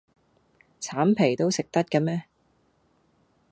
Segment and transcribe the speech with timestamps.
[0.79, 2.23] 橙皮都食得嘅咩